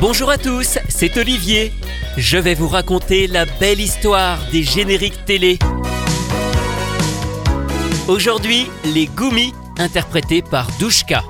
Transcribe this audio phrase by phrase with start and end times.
[0.00, 1.74] Bonjour à tous, c'est Olivier.
[2.16, 5.58] Je vais vous raconter la belle histoire des génériques télé.
[8.08, 11.22] Aujourd'hui, les Goumis, interprétés par Douchka.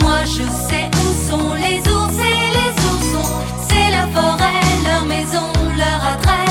[0.00, 3.30] Moi je sais où sont les ours et les oursons.
[3.70, 6.45] C'est la forêt, leur maison, leur adresse.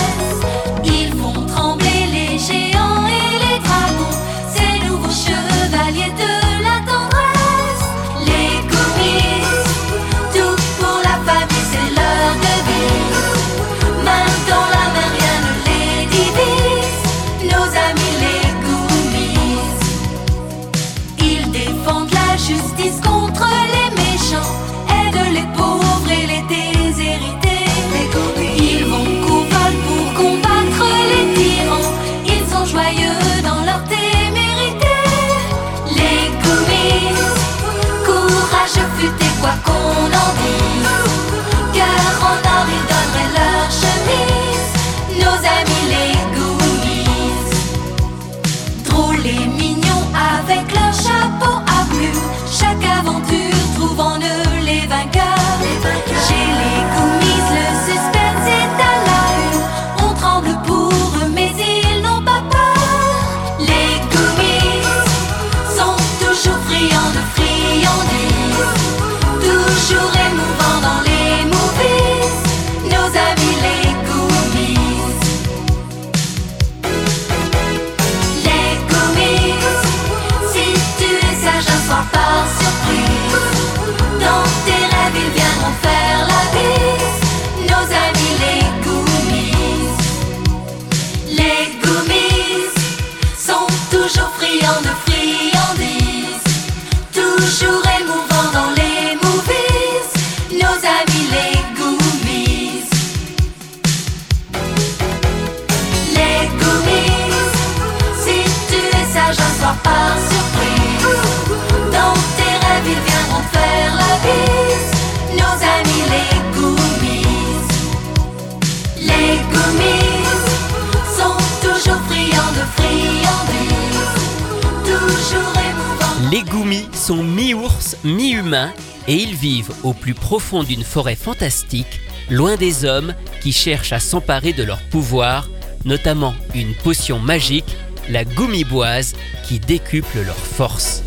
[126.93, 128.71] Sont mi-ours, mi-humains
[129.07, 133.99] et ils vivent au plus profond d'une forêt fantastique, loin des hommes qui cherchent à
[133.99, 135.49] s'emparer de leur pouvoir,
[135.83, 137.77] notamment une potion magique,
[138.09, 139.13] la Goumiboise,
[139.47, 141.03] qui décuple leur force.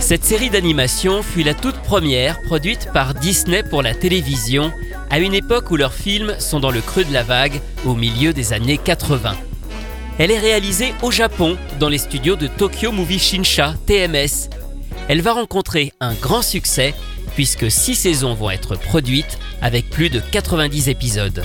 [0.00, 4.72] Cette série d'animation fut la toute première produite par Disney pour la télévision,
[5.08, 8.32] à une époque où leurs films sont dans le creux de la vague, au milieu
[8.32, 9.36] des années 80.
[10.20, 14.50] Elle est réalisée au Japon, dans les studios de Tokyo Movie Shinsha, TMS.
[15.08, 16.92] Elle va rencontrer un grand succès,
[17.34, 21.42] puisque six saisons vont être produites, avec plus de 90 épisodes.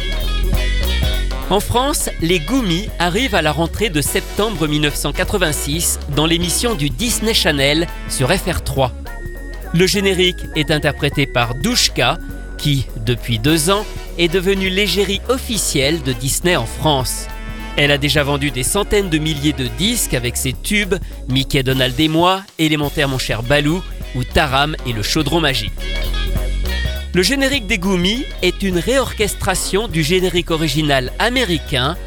[1.49, 7.33] En France, les Goumis arrivent à la rentrée de septembre 1986 dans l'émission du Disney
[7.33, 8.91] Channel sur FR3.
[9.73, 12.17] Le générique est interprété par Douchka,
[12.57, 13.85] qui, depuis deux ans,
[14.17, 17.27] est devenue l'égérie officielle de Disney en France.
[17.77, 20.95] Elle a déjà vendu des centaines de milliers de disques avec ses tubes
[21.27, 23.83] Mickey, Donald et moi, Élémentaire mon cher Balou
[24.15, 25.73] ou Taram et le chaudron magique.
[27.13, 31.97] Le générique des Goumis est une réorchestration du générique original américain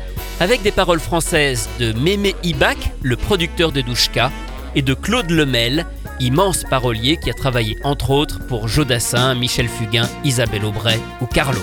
[0.41, 4.31] avec des paroles françaises de Mémé Ibach, le producteur de Douchka,
[4.75, 5.87] et de Claude Lemel,
[6.21, 11.59] immense parolier qui a travaillé entre autres pour Jodassin, Michel Fugain, Isabelle Aubray ou Carlos.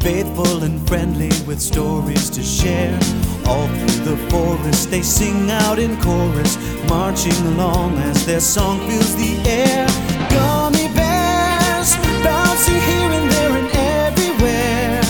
[0.00, 2.98] Faithful and friendly with stories to share.
[3.46, 6.56] All through the forest they sing out in chorus,
[6.88, 9.86] marching along as their song fills the air.
[10.30, 15.02] Gummy bears, bouncing here and there and everywhere.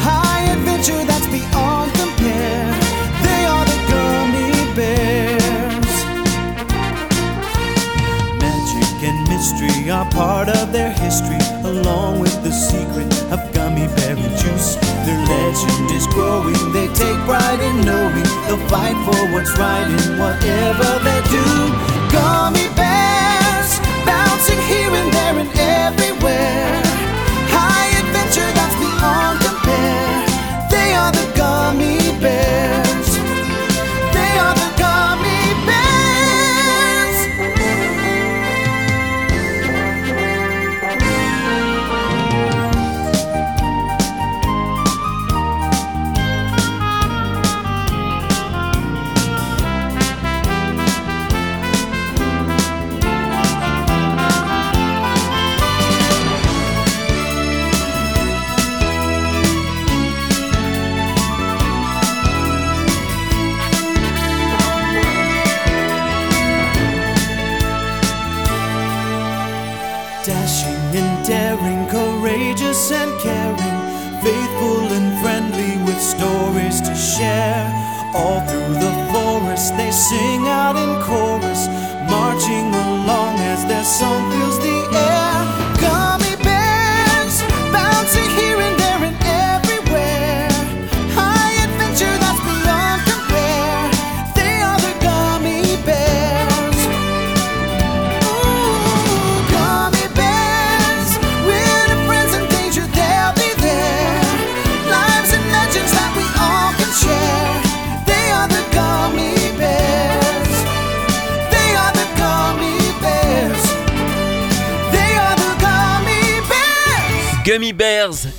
[0.00, 2.68] High adventure that's beyond compare.
[3.26, 5.94] They are the gummy bears.
[8.42, 12.23] Magic and mystery are part of their history, along
[18.74, 21.46] fight for what's right in whatever they do.
[22.10, 23.70] Gummy bears,
[24.04, 26.03] bouncing here and there and everywhere.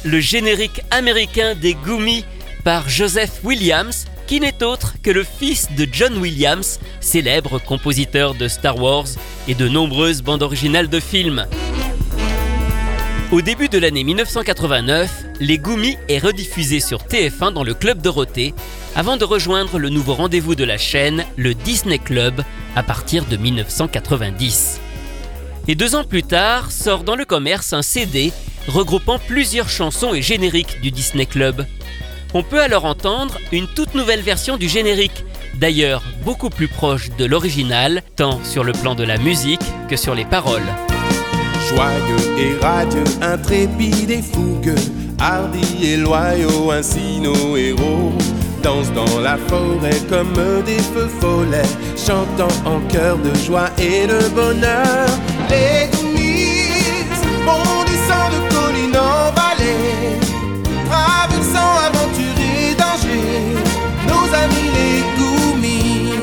[0.04, 2.26] le générique américain des Gummy
[2.64, 8.48] par Joseph Williams, qui n'est autre que le fils de John Williams, célèbre compositeur de
[8.48, 9.08] Star Wars
[9.48, 11.46] et de nombreuses bandes originales de films.
[13.32, 15.10] Au début de l'année 1989,
[15.40, 18.54] Les Goumis est rediffusé sur TF1 dans le Club Dorothée,
[18.96, 22.44] avant de rejoindre le nouveau rendez-vous de la chaîne, le Disney Club,
[22.76, 24.80] à partir de 1990.
[25.68, 28.32] Et deux ans plus tard, sort dans le commerce un CD
[28.68, 31.66] regroupant plusieurs chansons et génériques du Disney Club.
[32.34, 35.24] On peut alors entendre une toute nouvelle version du générique,
[35.56, 40.16] d'ailleurs beaucoup plus proche de l'original, tant sur le plan de la musique que sur
[40.16, 40.68] les paroles.
[41.70, 44.76] Joyeux et radieux, intrépides et fougueux,
[45.20, 48.14] hardis et loyaux, ainsi nos héros
[48.66, 50.34] dansent dans la forêt comme
[50.66, 51.62] des feux follets,
[51.96, 55.08] chantant en chœur de joie et de bonheur.
[55.50, 57.85] Les Goonies
[64.26, 66.14] nos amis les Goomies.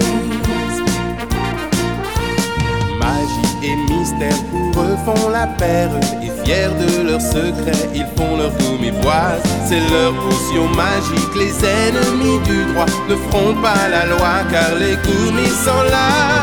[2.99, 5.91] Magie et mystère pour eux font la paire.
[6.23, 12.39] Et fiers de leurs secrets, ils font leur gommiboise C'est leur potion magique, les ennemis
[12.45, 16.42] du droit Ne feront pas la loi car les gommis sont là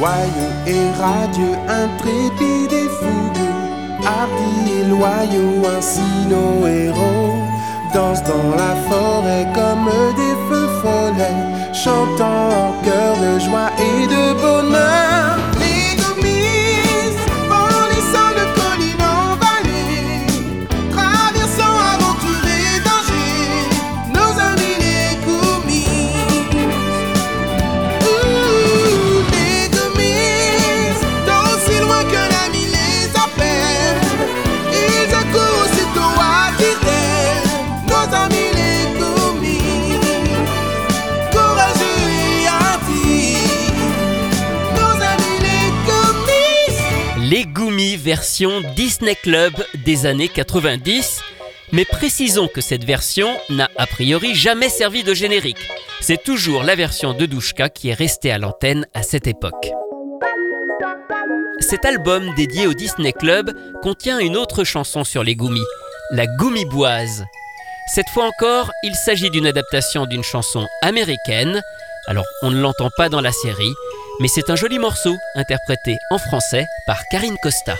[0.00, 7.36] Joyeux et radieux, intrépides et fougueux, hardis et loyaux, ainsi nos héros
[7.92, 14.40] dansent dans la forêt comme des feux follets, chantant en chœur de joie et de
[14.40, 15.09] bonheur.
[48.10, 49.52] Version Disney Club
[49.84, 51.20] des années 90.
[51.70, 55.70] Mais précisons que cette version n'a a priori jamais servi de générique.
[56.00, 59.70] C'est toujours la version de Douchka qui est restée à l'antenne à cette époque.
[61.60, 65.62] Cet album dédié au Disney Club contient une autre chanson sur les Gummy,
[66.10, 67.24] la Gummiboise.
[67.94, 71.62] Cette fois encore, il s'agit d'une adaptation d'une chanson américaine.
[72.08, 73.74] Alors, on ne l'entend pas dans la série,
[74.20, 77.76] mais c'est un joli morceau interprété en français par Karine Costa.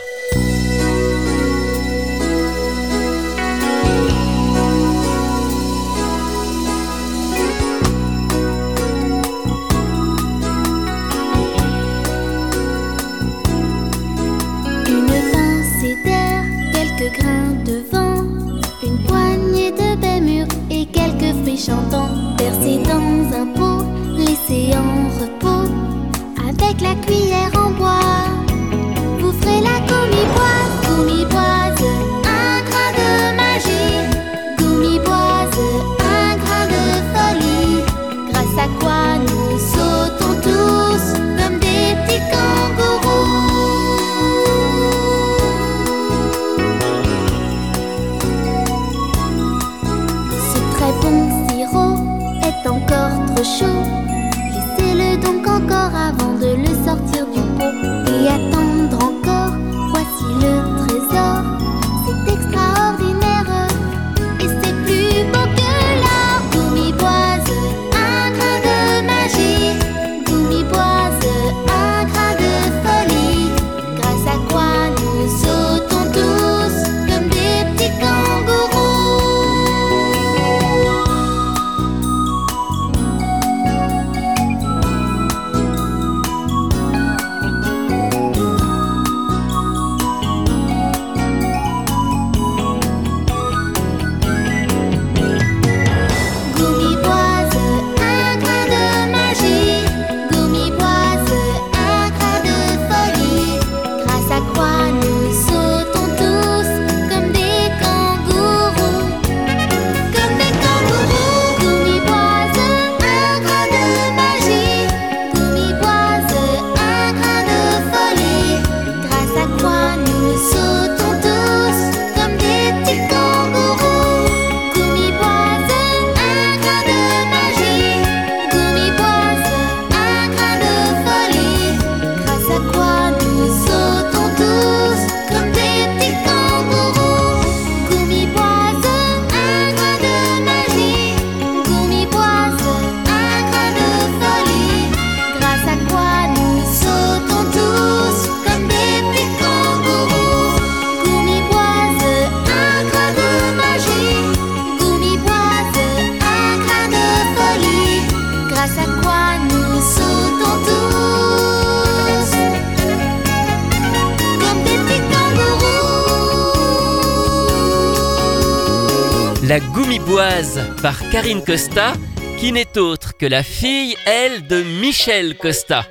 [170.81, 171.93] Par Karine Costa,
[172.39, 175.85] qui n'est autre que la fille, elle, de Michel Costa.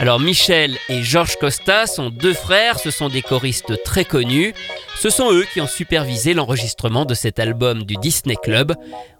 [0.00, 4.52] Alors Michel et Georges Costa sont deux frères, ce sont des choristes très connus.
[4.96, 8.74] Ce sont eux qui ont supervisé l'enregistrement de cet album du Disney Club.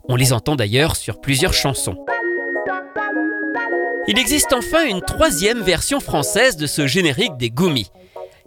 [0.08, 2.04] On les entend d'ailleurs sur plusieurs chansons.
[4.08, 7.92] Il existe enfin une troisième version française de ce générique des Goumis.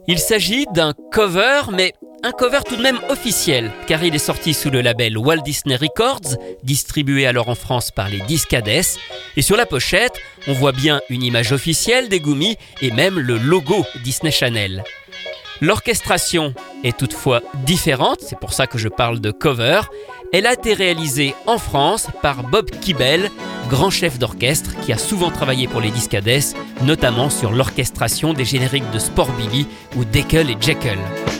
[0.08, 1.94] Il s'agit d'un cover, mais
[2.24, 5.76] un cover tout de même officiel, car il est sorti sous le label Walt Disney
[5.76, 8.68] Records, distribué alors en France par les Discades,
[9.36, 10.14] et sur la pochette,
[10.48, 14.84] on voit bien une image officielle des Goumis et même le logo Disney Channel.
[15.62, 19.82] L'orchestration est toutefois différente, c'est pour ça que je parle de cover.
[20.32, 23.32] Elle a été réalisée en France par Bob Kibel,
[23.70, 28.90] grand chef d'orchestre qui a souvent travaillé pour les Discades, notamment sur l'orchestration des génériques
[28.92, 31.00] de Sport Billy ou Deckel et Jekyll.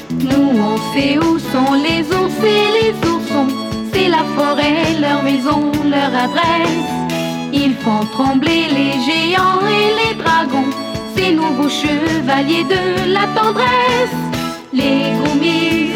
[0.10, 3.48] Nous on sait où sont les ours et les oursons,
[3.94, 6.70] c'est la forêt, leur maison, leur adresse.
[7.54, 10.87] Ils font trembler les géants et les dragons
[11.18, 14.18] ces nouveaux chevaliers de la tendresse.
[14.74, 15.92] Les goumis,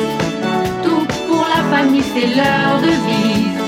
[0.83, 3.59] tout pour la famille, c'est leur devise.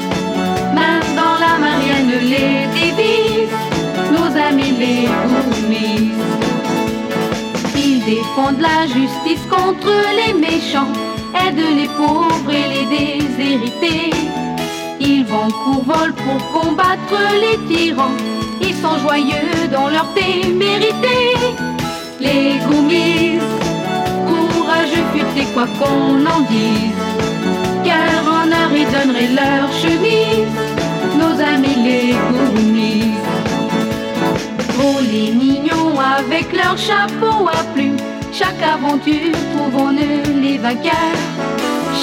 [0.75, 3.55] Main dans la marienne, les dévise,
[4.15, 6.12] nos amis les goumis.
[7.75, 10.93] Ils défendent la justice contre les méchants,
[11.45, 14.12] aident les pauvres et les déshérités.
[15.00, 18.33] Ils vont courvol pour combattre les tyrans
[18.63, 21.36] ils sont joyeux dans leur témérité.
[22.20, 23.39] Les goumis,
[24.27, 27.01] courageux futés quoi qu'on en dise,
[27.84, 30.55] car en donneraient leur chemise,
[31.20, 33.13] nos amis les goumis.
[34.79, 37.98] Oh les mignons avec leur chapeau à plumes,
[38.32, 41.22] chaque aventure trouvons-nous les vainqueurs.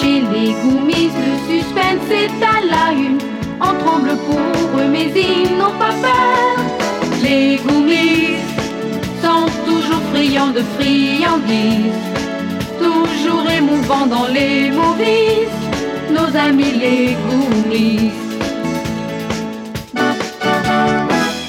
[0.00, 3.18] Chez les goumis, le suspense est à la une
[3.60, 6.56] on tremble pour eux, mais ils n'ont pas peur.
[7.22, 8.38] Les goumis
[9.22, 12.00] sont toujours friands de friandises,
[12.78, 15.48] toujours émouvants dans les movies,
[16.10, 18.10] nos amis les goumis.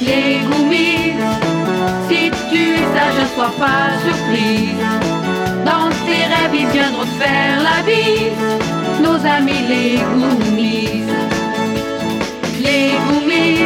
[0.02, 1.14] Les goumis,
[2.10, 4.82] si tu es sage, ne sois pas surprise.
[5.66, 11.31] Dans tes rêves, ils viendront faire la bise, nos amis les goumis.
[12.82, 13.60] Les goumis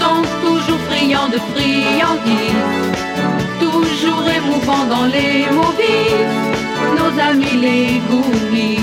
[0.00, 2.70] sont toujours friands de friandises,
[3.58, 6.22] toujours émouvants dans les movies,
[6.96, 8.78] nos amis les goumis.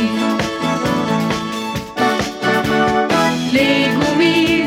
[3.54, 4.64] Les goumis,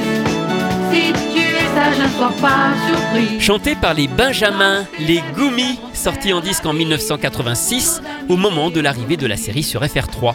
[0.90, 3.40] si tu es sage, ne sois pas surpris.
[3.40, 9.18] Chanté par les Benjamins, les Goumis, sorti en disque en 1986, au moment de l'arrivée
[9.18, 10.32] de la série sur FR3.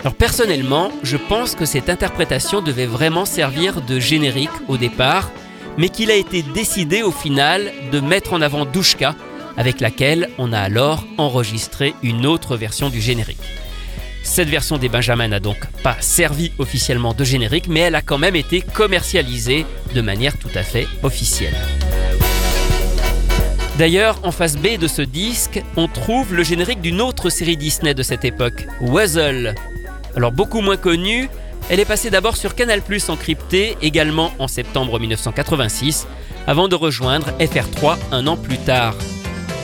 [0.00, 5.30] Alors personnellement, je pense que cette interprétation devait vraiment servir de générique au départ,
[5.78, 9.14] mais qu'il a été décidé au final de mettre en avant Douchka,
[9.56, 13.38] avec laquelle on a alors enregistré une autre version du générique.
[14.22, 18.18] Cette version des Benjamins n'a donc pas servi officiellement de générique, mais elle a quand
[18.18, 21.54] même été commercialisée de manière tout à fait officielle.
[23.78, 27.94] D'ailleurs, en face B de ce disque, on trouve le générique d'une autre série Disney
[27.94, 29.54] de cette époque, Wuzzle.
[30.16, 31.28] Alors beaucoup moins connue,
[31.68, 36.06] elle est passée d'abord sur Canal Plus encrypté, également en septembre 1986,
[36.46, 38.94] avant de rejoindre FR3 un an plus tard.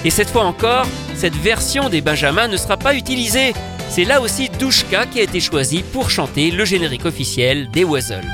[0.04, 3.54] Et cette fois encore, cette version des Benjamins ne sera pas utilisée.
[3.88, 8.28] C'est là aussi Douchka qui a été choisi pour chanter le générique officiel des Wuzzle.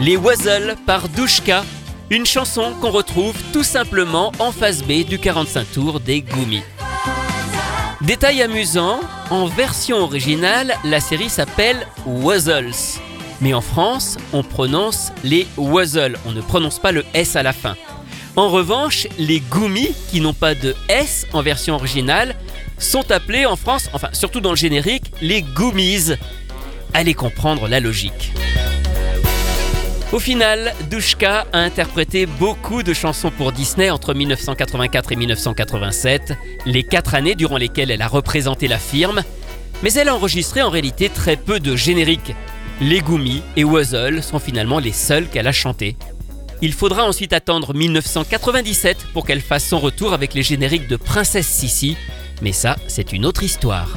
[0.00, 1.62] Les Wazzles par Douchka,
[2.08, 6.62] une chanson qu'on retrouve tout simplement en face B du 45 tours des Goumis.
[8.00, 12.98] Détail amusant, en version originale, la série s'appelle Wuzzles.
[13.42, 17.52] Mais en France, on prononce les Wuzzles, on ne prononce pas le S à la
[17.52, 17.76] fin.
[18.36, 22.36] En revanche, les Goumis, qui n'ont pas de S en version originale,
[22.78, 26.14] sont appelés en France, enfin surtout dans le générique, les Goomies.
[26.94, 28.32] Allez comprendre la logique.
[30.12, 36.32] Au final, Douchka a interprété beaucoup de chansons pour Disney entre 1984 et 1987,
[36.66, 39.22] les quatre années durant lesquelles elle a représenté la firme,
[39.84, 42.34] mais elle a enregistré en réalité très peu de génériques.
[42.80, 45.96] Les Goomies et Wuzzle sont finalement les seuls qu'elle a chantés.
[46.60, 51.46] Il faudra ensuite attendre 1997 pour qu'elle fasse son retour avec les génériques de Princesse
[51.46, 51.96] Sissi,
[52.42, 53.96] mais ça, c'est une autre histoire.